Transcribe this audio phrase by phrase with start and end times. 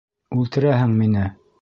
[0.43, 1.31] Үлтерәһең мине!